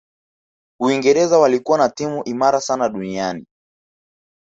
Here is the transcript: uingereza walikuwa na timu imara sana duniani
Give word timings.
uingereza 0.81 1.39
walikuwa 1.39 1.77
na 1.77 1.89
timu 1.89 2.23
imara 2.25 2.61
sana 2.61 2.89
duniani 2.89 3.45